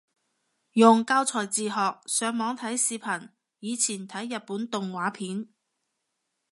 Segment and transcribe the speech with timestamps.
[0.73, 5.47] 用教材自學，上網睇視頻，以前睇日本動畫片